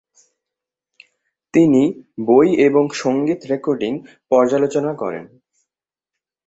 তিনি 1.53 1.83
বই 2.27 2.49
এবং 2.67 2.83
সঙ্গীত 3.01 3.39
রেকর্ডিং 3.45 3.91
পর্যালোচনা 4.31 4.91
করেন। 4.93 5.25